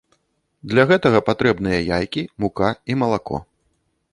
[0.71, 3.37] Для гэтага патрэбныя яйкі, мука і малако.